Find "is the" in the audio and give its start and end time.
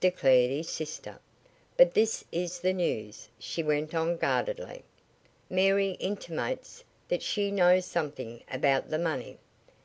2.32-2.72